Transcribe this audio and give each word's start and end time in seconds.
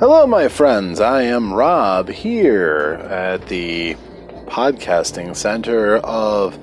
Hello, 0.00 0.26
my 0.26 0.48
friends. 0.48 0.98
I 0.98 1.24
am 1.24 1.52
Rob 1.52 2.08
here 2.08 3.06
at 3.10 3.48
the 3.48 3.96
podcasting 4.46 5.36
center 5.36 5.98
of 5.98 6.58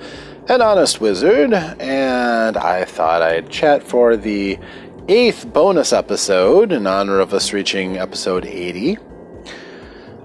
An 0.50 0.60
Honest 0.63 1.00
Wizard, 1.00 1.54
and 1.54 2.58
I 2.58 2.84
thought 2.84 3.21
I'd 3.21 3.52
chat 3.52 3.84
for 3.84 4.18
the 4.18 4.58
eighth 5.07 5.54
bonus 5.54 5.93
episode 5.93 6.71
in 6.71 6.88
honor 6.88 7.20
of 7.20 7.32
us 7.32 7.54
reaching 7.54 7.97
episode 7.97 8.43
80. 8.43 8.97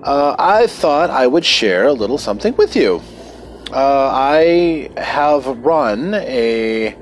Uh, 0.03 0.35
I 0.39 0.67
thought 0.67 1.11
I 1.11 1.27
would 1.27 1.45
share 1.45 1.89
a 1.89 1.93
little 1.93 2.17
something 2.17 2.57
with 2.57 2.75
you. 2.75 3.03
Uh, 3.71 4.11
I 4.11 4.89
have 4.97 5.47
run 5.59 6.15
a 6.15 6.97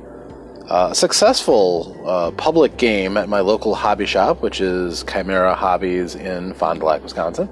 uh, 0.70 0.94
successful 0.94 2.00
uh, 2.06 2.30
public 2.30 2.76
game 2.76 3.16
at 3.16 3.28
my 3.28 3.40
local 3.40 3.74
hobby 3.74 4.06
shop, 4.06 4.40
which 4.40 4.60
is 4.60 5.04
Chimera 5.04 5.54
Hobbies 5.54 6.14
in 6.14 6.54
Fond 6.54 6.78
du 6.78 6.86
Lac, 6.86 7.02
Wisconsin. 7.02 7.50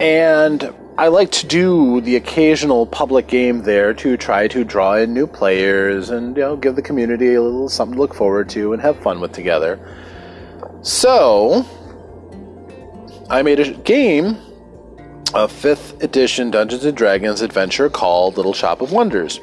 And 0.00 0.74
I 0.96 1.08
like 1.08 1.30
to 1.32 1.46
do 1.46 2.00
the 2.00 2.16
occasional 2.16 2.86
public 2.86 3.26
game 3.26 3.62
there 3.62 3.92
to 3.94 4.16
try 4.16 4.48
to 4.48 4.64
draw 4.64 4.94
in 4.94 5.12
new 5.12 5.26
players 5.26 6.08
and 6.08 6.34
you 6.34 6.42
know 6.42 6.56
give 6.56 6.76
the 6.76 6.82
community 6.82 7.34
a 7.34 7.42
little 7.42 7.68
something 7.68 7.94
to 7.96 8.00
look 8.00 8.14
forward 8.14 8.48
to 8.50 8.72
and 8.72 8.80
have 8.80 8.98
fun 9.02 9.20
with 9.20 9.32
together. 9.32 9.78
So 10.80 11.66
I 13.28 13.42
made 13.42 13.60
a 13.60 13.70
game, 13.70 14.38
a 15.34 15.46
fifth 15.46 16.02
edition 16.02 16.50
Dungeons 16.50 16.86
and 16.86 16.96
Dragons 16.96 17.42
adventure 17.42 17.90
called 17.90 18.38
Little 18.38 18.54
Shop 18.54 18.80
of 18.80 18.92
Wonders. 18.92 19.40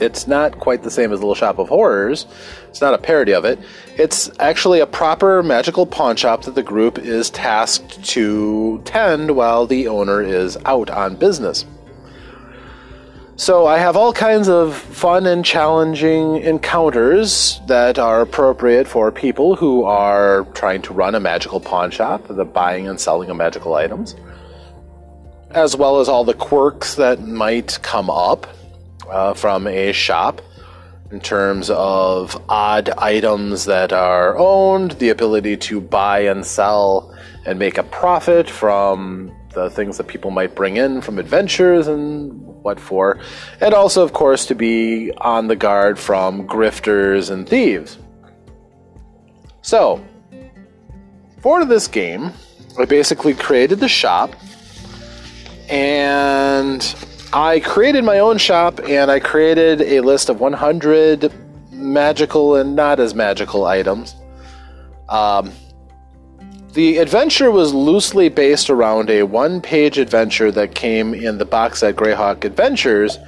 It's 0.00 0.26
not 0.26 0.58
quite 0.58 0.82
the 0.82 0.90
same 0.90 1.12
as 1.12 1.20
Little 1.20 1.34
Shop 1.34 1.58
of 1.58 1.68
Horrors. 1.68 2.26
It's 2.68 2.80
not 2.80 2.92
a 2.92 2.98
parody 2.98 3.32
of 3.32 3.44
it. 3.44 3.58
It's 3.96 4.30
actually 4.38 4.80
a 4.80 4.86
proper 4.86 5.42
magical 5.42 5.86
pawn 5.86 6.16
shop 6.16 6.42
that 6.42 6.54
the 6.54 6.62
group 6.62 6.98
is 6.98 7.30
tasked 7.30 8.04
to 8.10 8.82
tend 8.84 9.34
while 9.34 9.66
the 9.66 9.88
owner 9.88 10.20
is 10.20 10.58
out 10.66 10.90
on 10.90 11.16
business. 11.16 11.64
So 13.38 13.66
I 13.66 13.76
have 13.78 13.96
all 13.96 14.14
kinds 14.14 14.48
of 14.48 14.74
fun 14.74 15.26
and 15.26 15.44
challenging 15.44 16.36
encounters 16.36 17.60
that 17.66 17.98
are 17.98 18.22
appropriate 18.22 18.88
for 18.88 19.12
people 19.12 19.56
who 19.56 19.84
are 19.84 20.44
trying 20.54 20.80
to 20.82 20.94
run 20.94 21.14
a 21.14 21.20
magical 21.20 21.60
pawn 21.60 21.90
shop, 21.90 22.28
the 22.28 22.46
buying 22.46 22.88
and 22.88 22.98
selling 22.98 23.28
of 23.28 23.36
magical 23.36 23.74
items, 23.74 24.16
as 25.50 25.76
well 25.76 26.00
as 26.00 26.08
all 26.08 26.24
the 26.24 26.32
quirks 26.32 26.94
that 26.94 27.26
might 27.26 27.78
come 27.82 28.08
up 28.08 28.46
uh, 29.10 29.34
from 29.34 29.66
a 29.66 29.92
shop 29.92 30.42
in 31.10 31.20
terms 31.20 31.70
of 31.70 32.42
odd 32.48 32.90
items 32.98 33.64
that 33.66 33.92
are 33.92 34.36
owned, 34.38 34.92
the 34.92 35.10
ability 35.10 35.56
to 35.56 35.80
buy 35.80 36.20
and 36.20 36.44
sell 36.44 37.14
and 37.44 37.58
make 37.58 37.78
a 37.78 37.82
profit 37.84 38.50
from 38.50 39.32
the 39.52 39.70
things 39.70 39.96
that 39.96 40.06
people 40.06 40.30
might 40.30 40.54
bring 40.54 40.76
in 40.76 41.00
from 41.00 41.18
adventures 41.18 41.86
and 41.86 42.32
what 42.62 42.78
for, 42.80 43.18
and 43.60 43.72
also, 43.72 44.02
of 44.02 44.12
course, 44.12 44.44
to 44.46 44.54
be 44.54 45.12
on 45.18 45.46
the 45.46 45.56
guard 45.56 45.98
from 45.98 46.46
grifters 46.46 47.30
and 47.30 47.48
thieves. 47.48 47.98
So, 49.62 50.04
for 51.40 51.64
this 51.64 51.86
game, 51.86 52.32
I 52.78 52.84
basically 52.84 53.34
created 53.34 53.80
the 53.80 53.88
shop 53.88 54.34
and 55.68 56.82
I 57.32 57.60
created 57.60 58.04
my 58.04 58.18
own 58.18 58.38
shop 58.38 58.80
and 58.88 59.10
I 59.10 59.20
created 59.20 59.82
a 59.82 60.00
list 60.00 60.28
of 60.28 60.40
100 60.40 61.32
magical 61.72 62.56
and 62.56 62.76
not 62.76 63.00
as 63.00 63.14
magical 63.14 63.64
items. 63.64 64.14
Um, 65.08 65.52
the 66.72 66.98
adventure 66.98 67.50
was 67.50 67.72
loosely 67.72 68.28
based 68.28 68.70
around 68.70 69.08
a 69.08 69.22
one 69.22 69.60
page 69.60 69.98
adventure 69.98 70.52
that 70.52 70.74
came 70.74 71.14
in 71.14 71.38
the 71.38 71.44
box 71.44 71.80
set 71.80 71.96
Greyhawk 71.96 72.44
Adventures 72.44 73.18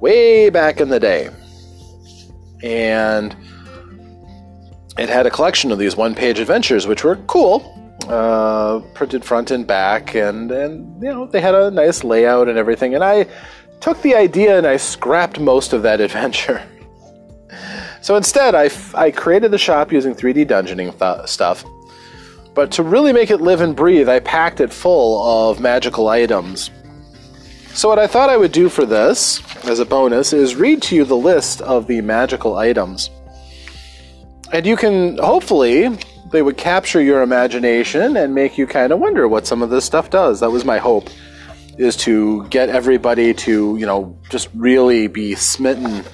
way 0.00 0.50
back 0.50 0.80
in 0.80 0.88
the 0.88 1.00
day. 1.00 1.30
And 2.62 3.34
it 4.98 5.08
had 5.08 5.26
a 5.26 5.30
collection 5.30 5.72
of 5.72 5.78
these 5.78 5.96
one 5.96 6.14
page 6.14 6.38
adventures, 6.38 6.86
which 6.86 7.04
were 7.04 7.16
cool. 7.26 7.79
Uh, 8.10 8.80
printed 8.94 9.24
front 9.24 9.52
and 9.52 9.66
back, 9.66 10.16
and 10.16 10.50
and 10.50 11.00
you 11.00 11.08
know 11.08 11.26
they 11.26 11.40
had 11.40 11.54
a 11.54 11.70
nice 11.70 12.02
layout 12.02 12.48
and 12.48 12.58
everything. 12.58 12.94
And 12.94 13.04
I 13.04 13.26
took 13.80 14.02
the 14.02 14.14
idea 14.14 14.58
and 14.58 14.66
I 14.66 14.76
scrapped 14.76 15.38
most 15.38 15.72
of 15.72 15.82
that 15.82 16.00
adventure. 16.06 16.60
so 18.02 18.16
instead, 18.16 18.54
I, 18.54 18.66
f- 18.66 18.94
I 18.94 19.10
created 19.10 19.50
the 19.50 19.58
shop 19.58 19.92
using 19.92 20.14
3D 20.14 20.46
dungeoning 20.46 20.98
th- 20.98 21.28
stuff. 21.28 21.64
But 22.54 22.72
to 22.72 22.82
really 22.82 23.12
make 23.12 23.30
it 23.30 23.40
live 23.40 23.60
and 23.60 23.76
breathe, 23.76 24.08
I 24.08 24.18
packed 24.20 24.60
it 24.60 24.72
full 24.72 25.22
of 25.24 25.60
magical 25.60 26.08
items. 26.08 26.70
So, 27.74 27.88
what 27.88 28.00
I 28.00 28.08
thought 28.08 28.28
I 28.28 28.36
would 28.36 28.50
do 28.50 28.68
for 28.68 28.84
this, 28.84 29.40
as 29.64 29.78
a 29.78 29.84
bonus, 29.84 30.32
is 30.32 30.56
read 30.56 30.82
to 30.82 30.96
you 30.96 31.04
the 31.04 31.16
list 31.16 31.60
of 31.62 31.86
the 31.86 32.00
magical 32.00 32.56
items. 32.56 33.08
And 34.52 34.66
you 34.66 34.76
can, 34.76 35.16
hopefully, 35.18 35.96
they 36.30 36.42
would 36.42 36.56
capture 36.56 37.02
your 37.02 37.22
imagination 37.22 38.16
and 38.16 38.34
make 38.34 38.56
you 38.56 38.66
kind 38.66 38.92
of 38.92 39.00
wonder 39.00 39.26
what 39.26 39.46
some 39.46 39.62
of 39.62 39.70
this 39.70 39.84
stuff 39.84 40.10
does. 40.10 40.40
That 40.40 40.50
was 40.50 40.64
my 40.64 40.78
hope, 40.78 41.08
is 41.76 41.96
to 41.98 42.46
get 42.48 42.68
everybody 42.68 43.34
to, 43.34 43.76
you 43.76 43.86
know, 43.86 44.16
just 44.28 44.48
really 44.54 45.08
be 45.08 45.34
smitten 45.34 46.04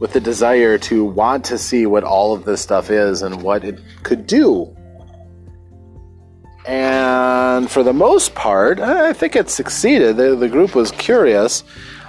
with 0.00 0.12
the 0.12 0.20
desire 0.20 0.76
to 0.76 1.04
want 1.04 1.44
to 1.46 1.56
see 1.56 1.86
what 1.86 2.04
all 2.04 2.34
of 2.34 2.44
this 2.44 2.60
stuff 2.60 2.90
is 2.90 3.22
and 3.22 3.42
what 3.42 3.64
it 3.64 3.80
could 4.02 4.26
do. 4.26 4.74
And 6.66 7.70
for 7.70 7.82
the 7.82 7.92
most 7.92 8.34
part, 8.34 8.80
I 8.80 9.12
think 9.12 9.36
it 9.36 9.48
succeeded. 9.50 10.16
The, 10.16 10.34
the 10.34 10.48
group 10.48 10.74
was 10.74 10.90
curious. 10.92 11.62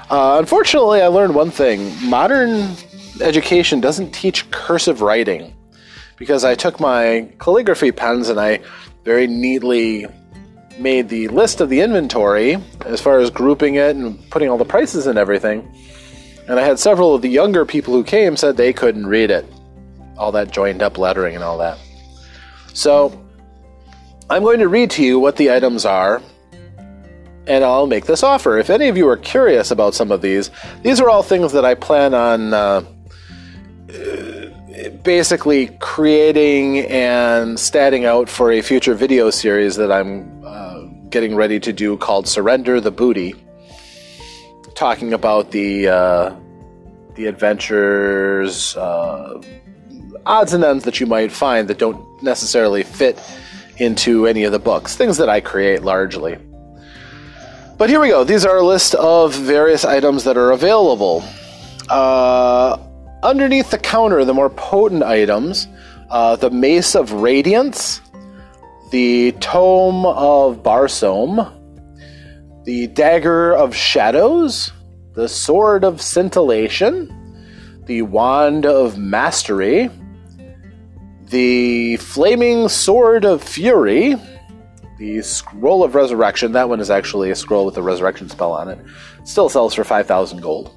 Uh, 0.10 0.38
unfortunately, 0.40 1.02
I 1.02 1.08
learned 1.08 1.36
one 1.36 1.52
thing 1.52 1.94
modern 2.04 2.76
education 3.22 3.80
doesn't 3.80 4.12
teach 4.12 4.50
cursive 4.52 5.02
writing 5.02 5.55
because 6.18 6.44
I 6.44 6.56
took 6.56 6.80
my 6.80 7.30
calligraphy 7.40 7.92
pens 7.92 8.30
and 8.30 8.40
I 8.40 8.62
very 9.04 9.28
neatly 9.28 10.08
made 10.80 11.10
the 11.10 11.28
list 11.30 11.62
of 11.62 11.70
the 11.70 11.82
inventory 11.82 12.58
as 12.86 13.02
far 13.02 13.20
as 13.20 13.30
grouping 13.30 13.76
it 13.76 13.96
and 13.96 14.30
putting 14.30 14.50
all 14.50 14.58
the 14.58 14.66
prices 14.66 15.08
and 15.08 15.18
everything. 15.18 15.72
And 16.48 16.60
I 16.60 16.64
had 16.64 16.80
several 16.80 17.16
of 17.16 17.22
the 17.22 17.30
younger 17.30 17.66
people 17.66 17.94
who 17.94 18.04
came 18.04 18.38
said 18.38 18.58
they 18.58 18.74
couldn't 18.74 19.08
read 19.08 19.32
it. 19.32 19.46
All 20.18 20.32
that 20.34 20.52
joined 20.52 20.82
up 20.82 20.98
lettering 20.98 21.36
and 21.36 21.44
all 21.44 21.58
that. 21.60 21.78
So 22.74 23.26
I'm 24.30 24.44
going 24.44 24.60
to 24.60 24.68
read 24.68 24.92
to 24.92 25.04
you 25.04 25.20
what 25.20 25.38
the 25.38 25.52
items 25.52 25.86
are 25.86 26.22
and 27.48 27.64
I'll 27.64 27.88
make 27.88 28.06
this 28.06 28.24
offer. 28.24 28.58
If 28.58 28.70
any 28.70 28.88
of 28.88 28.98
you 28.98 29.08
are 29.08 29.18
curious 29.18 29.72
about 29.72 29.94
some 29.94 30.12
of 30.12 30.22
these, 30.22 30.50
these 30.82 31.00
are 31.00 31.10
all 31.10 31.24
things 31.24 31.52
that 31.54 31.64
I 31.64 31.76
plan 31.76 32.14
on 32.14 32.54
uh, 32.54 32.84
basically 35.04 35.68
creating 35.80 36.80
and 36.80 37.58
statting 37.58 38.06
out 38.06 38.30
for 38.30 38.52
a 38.52 38.62
future 38.62 38.94
video 38.94 39.30
series 39.30 39.76
that 39.76 39.92
I'm 39.92 40.44
uh, 40.46 40.82
getting 41.10 41.36
ready 41.36 41.60
to 41.60 41.74
do 41.74 41.98
called 41.98 42.28
Surrender 42.28 42.82
the 42.82 42.92
Booty, 42.92 43.36
talking 44.76 45.14
about 45.14 45.52
the 45.52 45.88
uh, 45.88 46.36
the 47.16 47.28
adventures, 47.28 48.76
uh, 48.76 49.42
odds 50.26 50.54
and 50.54 50.64
ends 50.64 50.84
that 50.84 51.00
you 51.00 51.06
might 51.06 51.32
find 51.32 51.68
that 51.70 51.78
don't 51.78 52.22
necessarily 52.22 52.84
fit 52.84 53.22
into 53.78 54.28
any 54.28 54.44
of 54.44 54.52
the 54.52 54.60
books, 54.60 54.96
things 54.96 55.18
that 55.18 55.30
I 55.30 55.40
create 55.40 55.84
largely. 55.84 56.38
But 57.78 57.90
here 57.90 58.00
we 58.00 58.10
go. 58.10 58.24
These 58.24 58.46
are 58.46 58.58
a 58.58 58.66
list 58.66 58.96
of 58.96 59.34
various 59.34 59.84
items 59.84 60.24
that 60.24 60.38
are 60.38 60.52
available. 60.52 61.24
Uh, 61.90 62.78
underneath 63.26 63.72
the 63.72 63.78
counter, 63.78 64.24
the 64.24 64.34
more 64.34 64.50
potent 64.50 65.04
items 65.04 65.68
uh, 66.10 66.36
the 66.36 66.52
Mace 66.52 66.96
of 66.96 67.12
Radiance, 67.12 68.00
the 68.92 69.32
Tome 69.40 70.06
of 70.06 70.62
Barsoom, 70.62 71.52
the 72.64 72.88
Dagger 72.88 73.54
of 73.56 73.76
Shadows, 73.76 74.72
the 75.14 75.28
Sword 75.28 75.84
of 75.84 76.02
Scintillation, 76.02 77.12
the 77.86 78.04
Wand 78.04 78.68
of 78.68 78.98
Mastery, 79.00 79.90
the 81.30 81.98
Flaming 81.98 82.70
Sword 82.70 83.26
of 83.26 83.44
Fury, 83.44 84.16
the 85.00 85.22
Scroll 85.24 85.84
of 85.84 85.96
Resurrection. 85.96 86.52
That 86.52 86.70
one 86.70 86.80
is 86.80 86.92
actually 86.92 87.32
a 87.32 87.36
scroll 87.36 87.66
with 87.66 87.78
a 87.78 87.82
resurrection 87.82 88.30
spell 88.30 88.54
on 88.54 88.70
it. 88.70 88.80
Still 89.24 89.50
sells 89.50 89.74
for 89.74 89.84
5,000 89.84 90.42
gold. 90.42 90.76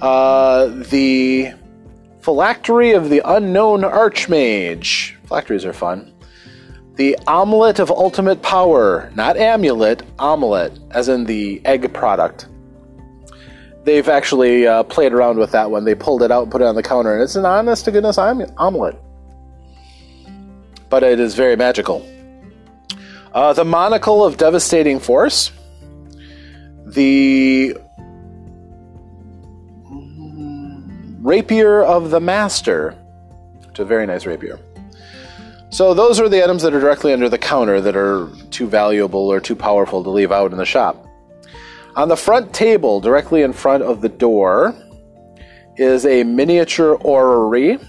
Uh, 0.00 0.66
the 0.66 1.52
Phylactery 2.20 2.92
of 2.92 3.08
the 3.08 3.22
Unknown 3.24 3.82
Archmage. 3.82 5.14
Phylacteries 5.26 5.64
are 5.64 5.72
fun. 5.72 6.12
The 6.96 7.16
Omelet 7.26 7.78
of 7.78 7.90
Ultimate 7.90 8.42
Power. 8.42 9.12
Not 9.14 9.36
amulet, 9.36 10.02
omelet, 10.18 10.78
as 10.90 11.08
in 11.08 11.24
the 11.24 11.60
egg 11.64 11.92
product. 11.92 12.48
They've 13.84 14.08
actually 14.08 14.66
uh, 14.66 14.82
played 14.82 15.12
around 15.12 15.38
with 15.38 15.52
that 15.52 15.70
one. 15.70 15.84
They 15.84 15.94
pulled 15.94 16.22
it 16.22 16.32
out 16.32 16.42
and 16.42 16.50
put 16.50 16.62
it 16.62 16.64
on 16.64 16.74
the 16.74 16.82
counter, 16.82 17.14
and 17.14 17.22
it's 17.22 17.36
an 17.36 17.44
honest 17.44 17.84
to 17.84 17.92
goodness 17.92 18.18
omelet. 18.18 18.98
But 20.88 21.04
it 21.04 21.20
is 21.20 21.34
very 21.34 21.54
magical. 21.54 22.04
Uh, 23.32 23.52
the 23.52 23.64
Monocle 23.64 24.24
of 24.24 24.36
Devastating 24.36 24.98
Force. 24.98 25.52
The 26.86 27.76
Rapier 31.26 31.82
of 31.82 32.10
the 32.10 32.20
Master. 32.20 32.96
It's 33.68 33.80
a 33.80 33.84
very 33.84 34.06
nice 34.06 34.26
rapier. 34.26 34.60
So 35.70 35.92
those 35.92 36.20
are 36.20 36.28
the 36.28 36.40
items 36.40 36.62
that 36.62 36.72
are 36.72 36.78
directly 36.78 37.12
under 37.12 37.28
the 37.28 37.36
counter 37.36 37.80
that 37.80 37.96
are 37.96 38.28
too 38.52 38.68
valuable 38.68 39.26
or 39.32 39.40
too 39.40 39.56
powerful 39.56 40.04
to 40.04 40.08
leave 40.08 40.30
out 40.30 40.52
in 40.52 40.56
the 40.56 40.64
shop. 40.64 41.04
On 41.96 42.08
the 42.08 42.16
front 42.16 42.52
table, 42.52 43.00
directly 43.00 43.42
in 43.42 43.52
front 43.52 43.82
of 43.82 44.02
the 44.02 44.08
door, 44.08 44.72
is 45.76 46.06
a 46.06 46.22
miniature 46.22 46.94
orrery. 46.94 47.80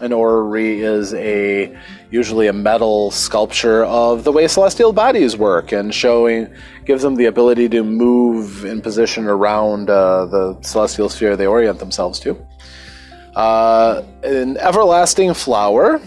An 0.00 0.12
orrery 0.12 0.80
is 0.80 1.12
a 1.14 1.76
usually 2.10 2.46
a 2.46 2.52
metal 2.52 3.10
sculpture 3.10 3.84
of 3.84 4.22
the 4.22 4.30
way 4.30 4.46
celestial 4.46 4.92
bodies 4.92 5.36
work 5.36 5.72
and 5.72 5.92
showing 5.92 6.48
gives 6.84 7.02
them 7.02 7.16
the 7.16 7.24
ability 7.24 7.68
to 7.70 7.82
move 7.82 8.64
in 8.64 8.80
position 8.80 9.26
around 9.26 9.90
uh, 9.90 10.26
the 10.26 10.56
celestial 10.62 11.08
sphere 11.08 11.36
they 11.36 11.46
orient 11.46 11.80
themselves 11.80 12.20
to. 12.20 12.36
Uh, 13.34 14.04
an 14.22 14.56
everlasting 14.58 15.34
flower, 15.34 16.00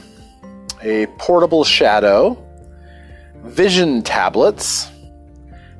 a 0.81 1.05
portable 1.17 1.65
shadow, 1.65 2.41
vision 3.43 4.01
tablets, 4.01 4.89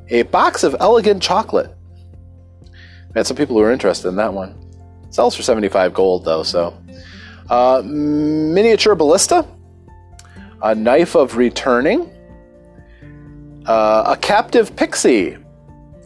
a 0.10 0.24
box 0.24 0.64
of 0.64 0.76
elegant 0.82 1.24
chocolate. 1.24 1.74
We 2.64 3.20
had 3.20 3.26
some 3.26 3.38
people 3.38 3.56
who 3.56 3.62
were 3.62 3.72
interested 3.72 4.10
in 4.10 4.18
that 4.18 4.34
one. 4.34 4.58
Sells 5.12 5.36
for 5.36 5.44
75 5.44 5.94
gold 5.94 6.26
though, 6.26 6.44
so. 6.44 6.78
Uh, 7.52 7.82
miniature 7.84 8.96
ballista, 8.96 9.46
a 10.62 10.74
knife 10.74 11.16
of 11.16 11.36
returning, 11.36 12.10
uh, 13.66 14.04
a 14.08 14.16
captive 14.16 14.74
pixie, 14.78 15.36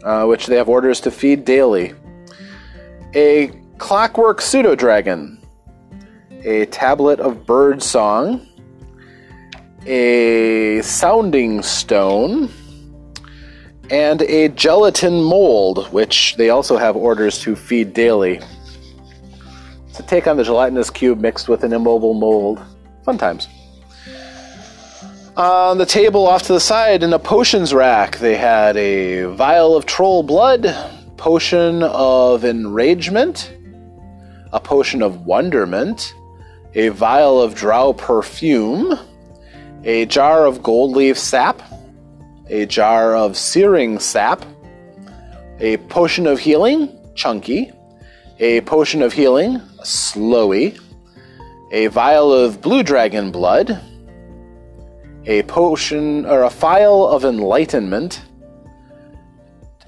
uh, 0.03 0.25
which 0.25 0.47
they 0.47 0.55
have 0.55 0.67
orders 0.67 0.99
to 0.99 1.11
feed 1.11 1.45
daily, 1.45 1.93
a 3.13 3.51
clockwork 3.77 4.41
pseudo 4.41 4.73
dragon, 4.73 5.39
a 6.43 6.65
tablet 6.65 7.19
of 7.19 7.45
bird 7.45 7.83
song, 7.83 8.41
a 9.85 10.81
sounding 10.81 11.61
stone, 11.61 12.49
and 13.91 14.23
a 14.23 14.49
gelatin 14.49 15.21
mold, 15.21 15.93
which 15.93 16.35
they 16.37 16.49
also 16.49 16.75
have 16.75 16.95
orders 16.95 17.37
to 17.37 17.55
feed 17.55 17.93
daily. 17.93 18.39
To 19.95 20.03
take 20.03 20.27
on 20.27 20.35
the 20.35 20.43
gelatinous 20.43 20.89
cube 20.89 21.21
mixed 21.21 21.47
with 21.47 21.63
an 21.63 21.71
immobile 21.71 22.13
mold. 22.13 22.61
Fun 23.03 23.17
times. 23.17 23.47
On 25.37 25.77
the 25.77 25.85
table 25.85 26.27
off 26.27 26.43
to 26.43 26.53
the 26.53 26.59
side, 26.59 27.03
in 27.03 27.13
a 27.13 27.19
potions 27.19 27.73
rack, 27.73 28.17
they 28.17 28.35
had 28.35 28.75
a 28.77 29.23
vial 29.23 29.75
of 29.75 29.85
troll 29.85 30.23
blood, 30.23 30.73
potion 31.17 31.83
of 31.83 32.43
enragement, 32.43 33.53
a 34.51 34.59
potion 34.59 35.01
of 35.01 35.25
wonderment, 35.25 36.13
a 36.73 36.89
vial 36.89 37.41
of 37.41 37.55
drow 37.55 37.93
perfume, 37.93 38.99
a 39.83 40.05
jar 40.05 40.45
of 40.45 40.61
gold 40.61 40.95
leaf 40.95 41.17
sap, 41.17 41.61
a 42.49 42.65
jar 42.65 43.15
of 43.15 43.37
searing 43.37 43.99
sap, 43.99 44.45
a 45.59 45.77
potion 45.87 46.27
of 46.27 46.39
healing, 46.39 46.89
chunky, 47.15 47.71
a 48.39 48.59
potion 48.61 49.01
of 49.01 49.13
healing, 49.13 49.61
slowy, 49.85 50.79
a 51.71 51.87
vial 51.87 52.33
of 52.33 52.61
blue 52.61 52.83
dragon 52.83 53.31
blood, 53.31 53.79
a 55.25 55.43
potion 55.43 56.25
or 56.25 56.43
a 56.43 56.49
phial 56.49 57.07
of 57.07 57.25
enlightenment, 57.25 58.21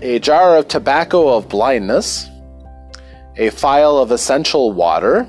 a 0.02 0.20
jar 0.20 0.58
of 0.58 0.68
tobacco 0.68 1.36
of 1.36 1.50
blindness, 1.50 2.28
a 3.36 3.50
phial 3.50 4.00
of 4.00 4.12
essential 4.12 4.72
water, 4.72 5.28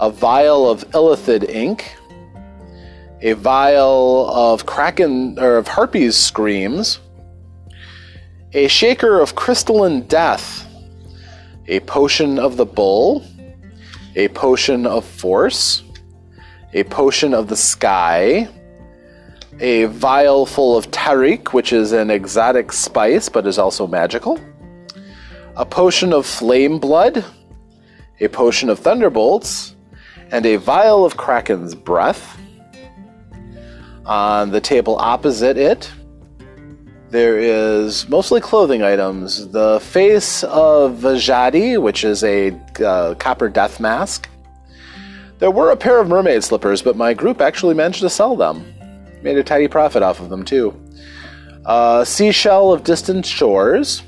a 0.00 0.10
vial 0.10 0.68
of 0.68 0.88
illithid 0.90 1.48
ink, 1.48 1.96
a 3.20 3.32
vial 3.32 4.30
of 4.30 4.64
kraken 4.66 5.38
or 5.38 5.56
of 5.56 5.66
harpies 5.66 6.16
screams, 6.16 7.00
a 8.52 8.68
shaker 8.68 9.20
of 9.20 9.34
crystalline 9.34 10.02
death, 10.02 10.67
a 11.68 11.80
potion 11.80 12.38
of 12.38 12.56
the 12.56 12.64
bull, 12.64 13.22
a 14.16 14.28
potion 14.28 14.86
of 14.86 15.04
force, 15.04 15.82
a 16.72 16.82
potion 16.84 17.34
of 17.34 17.48
the 17.48 17.56
sky, 17.56 18.48
a 19.60 19.84
vial 19.84 20.46
full 20.46 20.78
of 20.78 20.90
tarik, 20.90 21.52
which 21.52 21.72
is 21.72 21.92
an 21.92 22.10
exotic 22.10 22.72
spice 22.72 23.28
but 23.28 23.46
is 23.46 23.58
also 23.58 23.86
magical, 23.86 24.40
a 25.56 25.66
potion 25.66 26.12
of 26.12 26.24
flame 26.24 26.78
blood, 26.78 27.22
a 28.20 28.28
potion 28.28 28.70
of 28.70 28.78
thunderbolts, 28.78 29.76
and 30.30 30.46
a 30.46 30.56
vial 30.56 31.04
of 31.04 31.18
kraken's 31.18 31.74
breath. 31.74 32.38
On 34.06 34.50
the 34.50 34.60
table 34.60 34.96
opposite 34.96 35.58
it, 35.58 35.92
there 37.10 37.38
is 37.38 38.08
mostly 38.08 38.40
clothing 38.40 38.82
items. 38.82 39.48
The 39.48 39.80
face 39.80 40.44
of 40.44 40.96
Vajadi, 40.96 41.80
which 41.80 42.04
is 42.04 42.22
a 42.24 42.50
uh, 42.84 43.14
copper 43.14 43.48
death 43.48 43.80
mask. 43.80 44.28
There 45.38 45.50
were 45.50 45.70
a 45.70 45.76
pair 45.76 46.00
of 46.00 46.08
mermaid 46.08 46.44
slippers, 46.44 46.82
but 46.82 46.96
my 46.96 47.14
group 47.14 47.40
actually 47.40 47.74
managed 47.74 48.00
to 48.00 48.10
sell 48.10 48.36
them. 48.36 48.64
Made 49.22 49.38
a 49.38 49.44
tidy 49.44 49.68
profit 49.68 50.02
off 50.02 50.20
of 50.20 50.28
them, 50.28 50.44
too. 50.44 50.78
A 51.64 52.04
seashell 52.06 52.72
of 52.72 52.84
distant 52.84 53.24
shores. 53.24 54.02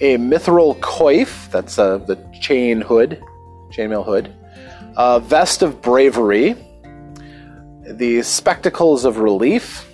A 0.00 0.18
mithril 0.18 0.78
coif, 0.80 1.50
that's 1.50 1.78
uh, 1.78 1.98
the 1.98 2.16
chain 2.40 2.80
hood, 2.80 3.22
chainmail 3.70 4.04
hood. 4.04 4.34
A 4.96 5.20
vest 5.20 5.62
of 5.62 5.80
bravery 5.80 6.56
the 7.84 8.22
spectacles 8.22 9.04
of 9.04 9.18
relief, 9.18 9.91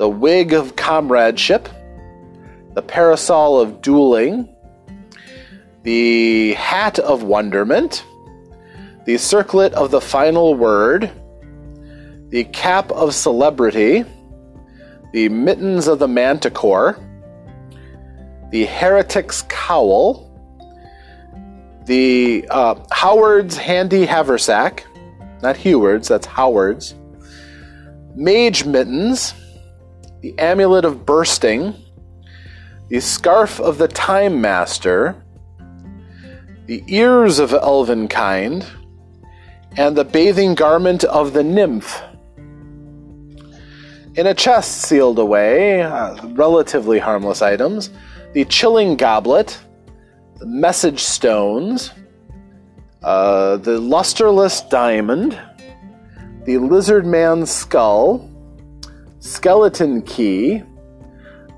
the 0.00 0.08
wig 0.08 0.54
of 0.54 0.76
comradeship, 0.76 1.68
the 2.72 2.80
parasol 2.80 3.60
of 3.60 3.82
dueling, 3.82 4.48
the 5.82 6.54
hat 6.54 6.98
of 6.98 7.22
wonderment, 7.22 8.02
the 9.04 9.18
circlet 9.18 9.74
of 9.74 9.90
the 9.90 10.00
final 10.00 10.54
word, 10.54 11.10
the 12.30 12.44
cap 12.44 12.90
of 12.92 13.14
celebrity, 13.14 14.02
the 15.12 15.28
mittens 15.28 15.86
of 15.86 15.98
the 15.98 16.08
manticore, 16.08 16.98
the 18.52 18.64
heretic's 18.64 19.42
cowl, 19.50 20.26
the 21.84 22.46
uh, 22.48 22.74
Howard's 22.90 23.58
handy 23.58 24.06
haversack, 24.06 24.86
not 25.42 25.58
Heward's, 25.58 26.08
that's 26.08 26.24
Howard's. 26.24 26.94
Mage 28.16 28.64
Mittens, 28.64 29.34
the 30.20 30.38
Amulet 30.38 30.84
of 30.84 31.06
Bursting, 31.06 31.74
the 32.88 33.00
Scarf 33.00 33.58
of 33.60 33.78
the 33.78 33.88
Time 33.88 34.40
Master, 34.40 35.22
the 36.66 36.84
Ears 36.88 37.38
of 37.38 37.52
Elven 37.54 38.06
Kind, 38.06 38.66
and 39.76 39.96
the 39.96 40.04
Bathing 40.04 40.54
Garment 40.54 41.04
of 41.04 41.32
the 41.32 41.42
Nymph. 41.42 42.02
In 44.16 44.26
a 44.26 44.34
chest 44.34 44.82
sealed 44.82 45.18
away, 45.18 45.82
uh, 45.82 46.26
relatively 46.28 46.98
harmless 46.98 47.40
items, 47.40 47.90
the 48.34 48.44
Chilling 48.44 48.96
Goblet, 48.96 49.58
the 50.36 50.46
Message 50.46 51.00
Stones, 51.00 51.92
uh, 53.02 53.56
the 53.56 53.80
lusterless 53.80 54.68
diamond, 54.68 55.40
the 56.44 56.58
lizard 56.58 57.06
man's 57.06 57.50
skull, 57.50 58.29
skeleton 59.20 60.02
key, 60.02 60.62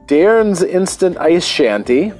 Darren's 0.07 0.63
instant 0.63 1.17
ice 1.17 1.45
shanty, 1.45 2.13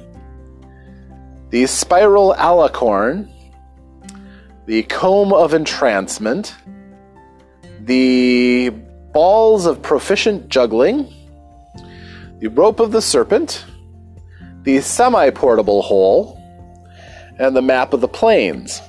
the 1.49 1.65
spiral 1.67 2.33
alicorn, 2.33 3.29
the 4.65 4.83
comb 4.83 5.33
of 5.33 5.53
entrancement, 5.53 6.55
the 7.81 8.69
balls 9.11 9.65
of 9.65 9.81
proficient 9.81 10.47
juggling, 10.47 11.13
the 12.39 12.47
rope 12.47 12.79
of 12.79 12.91
the 12.91 13.01
serpent, 13.01 13.65
the 14.63 14.79
semi 14.81 15.29
portable 15.29 15.81
hole, 15.81 16.39
and 17.37 17.55
the 17.55 17.61
map 17.61 17.93
of 17.93 18.01
the 18.01 18.07
plains. 18.07 18.81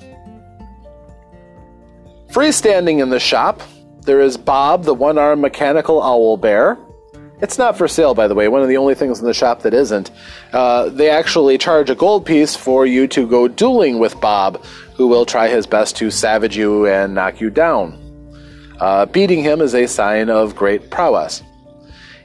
Freestanding 2.30 3.00
in 3.00 3.10
the 3.10 3.20
shop, 3.20 3.60
there 4.04 4.20
is 4.20 4.36
Bob, 4.36 4.84
the 4.84 4.94
one 4.94 5.18
armed 5.18 5.42
mechanical 5.42 6.02
owl 6.02 6.36
bear. 6.36 6.78
It's 7.40 7.58
not 7.58 7.76
for 7.76 7.88
sale, 7.88 8.14
by 8.14 8.28
the 8.28 8.34
way, 8.34 8.48
one 8.48 8.62
of 8.62 8.68
the 8.68 8.76
only 8.76 8.94
things 8.94 9.18
in 9.18 9.26
the 9.26 9.34
shop 9.34 9.62
that 9.62 9.74
isn't. 9.74 10.10
Uh, 10.52 10.88
they 10.88 11.10
actually 11.10 11.58
charge 11.58 11.90
a 11.90 11.94
gold 11.94 12.24
piece 12.24 12.54
for 12.54 12.86
you 12.86 13.06
to 13.08 13.26
go 13.26 13.48
dueling 13.48 13.98
with 13.98 14.18
Bob, 14.20 14.64
who 14.94 15.08
will 15.08 15.26
try 15.26 15.48
his 15.48 15.66
best 15.66 15.96
to 15.96 16.10
savage 16.10 16.56
you 16.56 16.86
and 16.86 17.14
knock 17.14 17.40
you 17.40 17.50
down. 17.50 18.00
Uh, 18.80 19.06
beating 19.06 19.42
him 19.42 19.60
is 19.60 19.74
a 19.74 19.86
sign 19.86 20.30
of 20.30 20.56
great 20.56 20.90
prowess. 20.90 21.42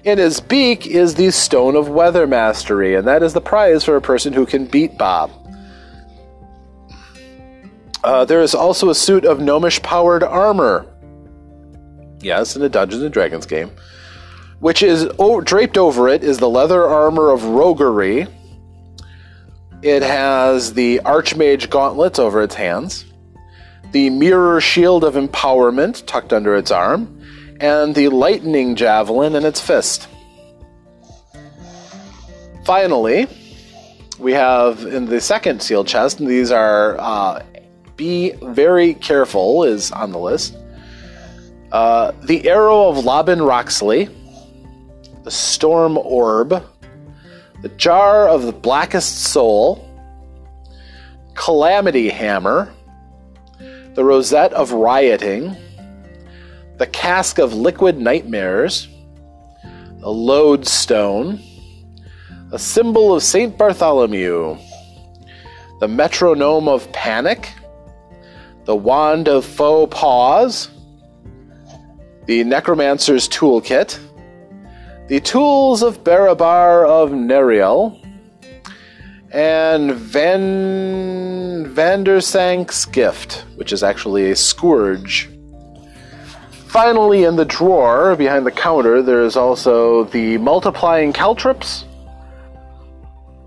In 0.04 0.18
his 0.18 0.40
beak 0.40 0.88
is 0.88 1.16
the 1.16 1.32
Stone 1.32 1.76
of 1.76 1.90
Weather 1.90 2.26
Mastery, 2.26 2.96
and 2.96 3.08
that 3.08 3.24
is 3.24 3.34
the 3.34 3.42
prize 3.42 3.84
for 3.84 3.96
a 3.96 4.02
person 4.02 4.32
who 4.32 4.46
can 4.46 4.66
beat 4.66 4.98
Bob. 4.98 5.32
Uh, 8.04 8.24
there 8.24 8.42
is 8.42 8.56
also 8.56 8.90
a 8.90 8.96
suit 8.96 9.26
of 9.26 9.42
gnomish 9.42 9.82
powered 9.82 10.24
armor. 10.24 10.86
Yes, 12.22 12.56
in 12.56 12.62
a 12.62 12.70
Dungeons 12.70 13.04
and 13.04 13.14
Dragons 13.14 13.46
game. 13.46 13.72
Which 14.60 14.84
is 14.84 15.08
draped 15.44 15.78
over 15.78 16.10
it 16.10 16.24
is 16.24 16.38
the 16.38 16.50
leather 16.50 16.86
armor 16.86 17.32
of 17.32 17.46
roguery. 17.46 18.28
It 19.82 20.04
has 20.04 20.74
the 20.74 21.00
Archmage 21.06 21.70
gauntlets 21.70 22.20
over 22.20 22.42
its 22.42 22.56
hands, 22.56 23.06
the 23.92 24.10
mirror 24.10 24.60
shield 24.60 25.06
of 25.06 25.16
empowerment 25.16 26.06
tucked 26.06 26.34
under 26.34 26.56
its 26.56 26.72
arm, 26.72 27.22
and 27.62 27.96
the 27.96 28.10
lightning 28.10 28.76
javelin 28.76 29.36
in 29.36 29.46
its 29.46 29.62
fist. 29.62 30.08
Finally, 32.66 33.28
we 34.20 34.34
have 34.34 34.86
in 34.86 35.06
the 35.06 35.22
second 35.22 35.62
sealed 35.62 35.88
chest, 35.88 36.20
and 36.20 36.28
these 36.28 36.52
are 36.52 37.00
uh, 37.00 37.42
be 37.96 38.32
very 38.44 38.94
careful 38.94 39.64
is 39.64 39.92
on 39.92 40.12
the 40.12 40.20
list. 40.20 40.56
Uh, 41.72 42.12
the 42.24 42.50
arrow 42.50 42.88
of 42.88 43.06
Laban 43.06 43.42
Roxley, 43.42 44.10
the 45.24 45.32
storm 45.32 45.98
orb, 45.98 46.64
the 47.62 47.70
jar 47.70 48.28
of 48.28 48.44
the 48.44 48.52
blackest 48.52 49.24
soul, 49.26 49.86
calamity 51.36 52.10
hammer, 52.10 52.74
the 53.94 54.04
rosette 54.04 54.54
of 54.54 54.72
rioting 54.72 55.56
the 56.80 56.88
cask 56.88 57.40
of 57.40 57.54
liquid 57.54 58.00
nightmares, 58.00 58.88
a 60.02 60.10
lodestone, 60.10 61.42
a 62.54 62.58
symbol 62.58 63.14
of 63.14 63.22
St. 63.22 63.58
Bartholomew, 63.58 64.58
the 65.82 65.88
metronome 65.90 66.70
of 66.70 66.90
panic, 66.94 67.54
the 68.64 68.76
wand 68.76 69.28
of 69.28 69.44
faux 69.44 69.94
pas, 69.94 70.70
the 72.30 72.44
necromancer's 72.44 73.28
toolkit, 73.28 73.98
the 75.08 75.20
tools 75.20 75.82
of 75.82 76.04
Barabar 76.04 76.88
of 76.88 77.10
Neriel, 77.10 78.00
and 79.32 79.94
Van 79.94 81.66
Vandersank's 81.74 82.86
gift, 82.86 83.46
which 83.56 83.74
is 83.74 83.82
actually 83.82 84.30
a 84.30 84.36
scourge 84.36 85.28
Finally, 86.68 87.24
in 87.24 87.36
the 87.36 87.46
drawer 87.46 88.16
behind 88.16 88.46
the 88.46 88.52
counter, 88.52 89.02
there's 89.02 89.36
also 89.36 90.04
the 90.04 90.38
multiplying 90.38 91.12
Caltrops, 91.12 91.84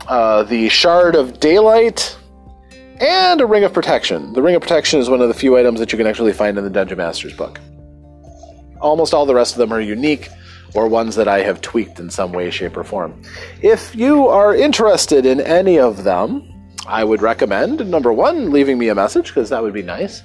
uh, 0.09 0.43
the 0.43 0.69
shard 0.69 1.15
of 1.15 1.39
daylight, 1.39 2.19
and 2.99 3.41
a 3.41 3.47
ring 3.47 3.63
of 3.63 3.73
protection. 3.73 4.33
The 4.33 4.43
ring 4.43 4.57
of 4.57 4.63
protection 4.63 4.99
is 4.99 5.09
one 5.09 5.21
of 5.21 5.29
the 5.29 5.35
few 5.35 5.57
items 5.57 5.79
that 5.79 5.93
you 5.93 5.99
can 5.99 6.09
actually 6.09 6.33
find 6.33 6.59
in 6.59 6.65
the 6.65 6.71
Dungeon 6.71 6.99
Master's 6.99 7.33
book. 7.33 7.61
Almost 8.83 9.15
all 9.15 9.25
the 9.25 9.35
rest 9.35 9.55
of 9.55 9.59
them 9.59 9.73
are 9.73 9.81
unique 9.81 10.29
or 10.75 10.89
ones 10.89 11.17
that 11.17 11.29
I 11.29 11.41
have 11.41 11.61
tweaked 11.61 11.99
in 11.99 12.11
some 12.11 12.33
way, 12.33 12.51
shape, 12.51 12.77
or 12.77 12.85
form. 12.85 13.23
If 13.63 13.95
you 13.95 14.29
are 14.29 14.55
interested 14.55 15.25
in 15.27 15.41
any 15.41 15.79
of 15.79 16.05
them, 16.05 16.49
I 16.87 17.05
would 17.05 17.23
recommend 17.23 17.89
number 17.91 18.13
one, 18.13 18.51
leaving 18.51 18.79
me 18.79 18.89
a 18.89 18.95
message 18.95 19.29
because 19.29 19.51
that 19.51 19.63
would 19.63 19.75
be 19.75 19.83
nice. 19.83 20.23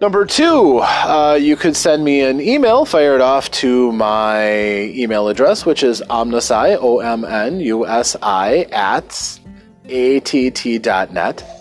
Number 0.00 0.26
two, 0.26 0.78
uh, 0.82 1.38
you 1.40 1.56
could 1.56 1.74
send 1.74 2.04
me 2.04 2.20
an 2.20 2.40
email 2.40 2.84
fired 2.84 3.22
off 3.22 3.50
to 3.52 3.92
my 3.92 4.82
email 4.82 5.28
address, 5.28 5.64
which 5.64 5.82
is 5.82 6.02
omnusi, 6.02 6.76
O 6.80 7.00
M 7.00 7.24
N 7.24 7.60
U 7.60 7.86
S 7.86 8.14
I, 8.20 8.66
at 8.72 9.40
att.net. 9.88 11.55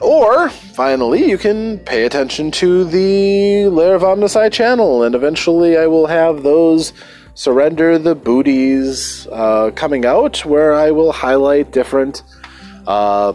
Or, 0.00 0.48
finally, 0.48 1.28
you 1.28 1.36
can 1.36 1.78
pay 1.78 2.04
attention 2.04 2.50
to 2.52 2.84
the 2.84 3.66
Lair 3.66 3.94
of 3.94 4.02
Omnusi 4.02 4.50
channel, 4.50 5.02
and 5.02 5.14
eventually 5.14 5.76
I 5.76 5.86
will 5.86 6.06
have 6.06 6.42
those 6.42 6.92
Surrender 7.34 7.98
the 7.98 8.14
Booties 8.14 9.26
uh, 9.30 9.72
coming 9.74 10.06
out, 10.06 10.44
where 10.44 10.72
I 10.72 10.90
will 10.90 11.12
highlight 11.12 11.70
different. 11.70 12.22
Uh, 12.86 13.34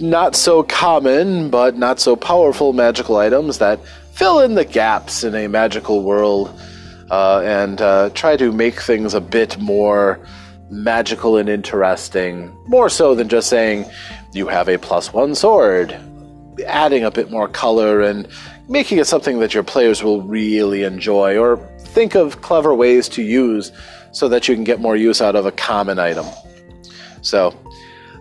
not 0.00 0.34
so 0.34 0.62
common 0.62 1.50
but 1.50 1.76
not 1.76 2.00
so 2.00 2.16
powerful 2.16 2.72
magical 2.72 3.16
items 3.18 3.58
that 3.58 3.78
fill 4.12 4.40
in 4.40 4.54
the 4.54 4.64
gaps 4.64 5.24
in 5.24 5.34
a 5.34 5.46
magical 5.46 6.02
world 6.02 6.58
uh, 7.10 7.40
and 7.44 7.80
uh, 7.80 8.08
try 8.14 8.36
to 8.36 8.50
make 8.50 8.80
things 8.80 9.12
a 9.12 9.20
bit 9.20 9.58
more 9.58 10.18
magical 10.70 11.36
and 11.36 11.48
interesting. 11.48 12.56
More 12.66 12.88
so 12.88 13.14
than 13.14 13.28
just 13.28 13.48
saying 13.48 13.86
you 14.32 14.48
have 14.48 14.68
a 14.68 14.78
plus 14.78 15.12
one 15.12 15.34
sword. 15.34 15.98
Adding 16.66 17.04
a 17.04 17.10
bit 17.10 17.30
more 17.30 17.48
color 17.48 18.00
and 18.00 18.28
making 18.68 18.98
it 18.98 19.06
something 19.06 19.38
that 19.40 19.54
your 19.54 19.62
players 19.62 20.02
will 20.02 20.22
really 20.22 20.82
enjoy, 20.82 21.38
or 21.38 21.56
think 21.78 22.14
of 22.14 22.42
clever 22.42 22.74
ways 22.74 23.08
to 23.10 23.22
use 23.22 23.72
so 24.12 24.28
that 24.28 24.48
you 24.48 24.54
can 24.54 24.64
get 24.64 24.80
more 24.80 24.96
use 24.96 25.20
out 25.20 25.36
of 25.36 25.46
a 25.46 25.52
common 25.52 25.98
item. 25.98 26.26
So, 27.22 27.54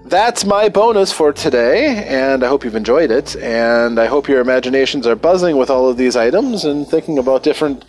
that's 0.05 0.45
my 0.45 0.69
bonus 0.69 1.11
for 1.11 1.33
today, 1.33 2.05
and 2.07 2.41
I 2.43 2.47
hope 2.47 2.63
you've 2.63 2.75
enjoyed 2.75 3.11
it. 3.11 3.35
And 3.35 3.99
I 3.99 4.05
hope 4.05 4.29
your 4.29 4.39
imaginations 4.39 5.05
are 5.05 5.17
buzzing 5.17 5.57
with 5.57 5.69
all 5.69 5.89
of 5.89 5.97
these 5.97 6.15
items 6.15 6.63
and 6.63 6.87
thinking 6.87 7.17
about 7.17 7.43
different 7.43 7.83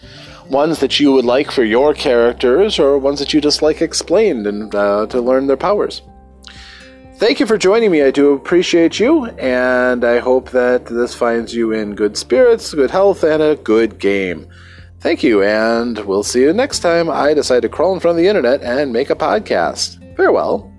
ones 0.51 0.81
that 0.81 0.99
you 0.99 1.13
would 1.13 1.25
like 1.25 1.51
for 1.51 1.65
your 1.65 1.95
characters 1.95 2.79
or 2.79 2.99
ones 2.99 3.19
that 3.19 3.33
you 3.33 3.41
just 3.41 3.63
like 3.63 3.83
explained 3.83 4.47
and 4.47 4.75
uh, 4.75 5.07
to 5.07 5.21
learn 5.21 5.47
their 5.47 5.57
powers. 5.57 6.03
Thank 7.17 7.41
you 7.41 7.47
for 7.47 7.59
joining 7.59 7.91
me. 7.91 8.03
I 8.03 8.13
do 8.13 8.33
appreciate 8.33 9.01
you, 9.01 9.27
and 9.27 10.05
I 10.05 10.21
hope 10.21 10.51
that 10.51 10.87
this 10.87 11.15
finds 11.15 11.53
you 11.53 11.73
in 11.73 11.97
good 11.97 12.17
spirits, 12.17 12.73
good 12.73 12.93
health, 12.93 13.25
and 13.25 13.43
a 13.43 13.57
good 13.57 13.99
game. 13.99 14.47
Thank 15.01 15.25
you, 15.25 15.43
and 15.43 15.99
we'll 16.07 16.23
see 16.23 16.43
you 16.43 16.53
next 16.53 16.79
time 16.79 17.11
I 17.11 17.35
decide 17.35 17.63
to 17.63 17.69
crawl 17.69 17.93
in 17.93 18.01
front 18.01 18.17
of 18.17 18.23
the 18.23 18.29
internet 18.29 18.63
and 18.63 18.93
make 18.93 19.11
a 19.11 19.17
podcast. 19.17 20.17
Farewell. 20.17 20.73